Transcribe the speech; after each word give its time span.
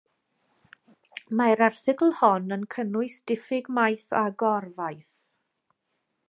Mae'r 1.41 1.61
erthygl 1.65 2.15
hon 2.21 2.49
yn 2.57 2.65
cynnwys 2.77 3.19
diffyg 3.33 3.69
maeth 3.81 4.09
a 4.23 4.25
gor 4.45 4.69
faeth. 4.81 5.15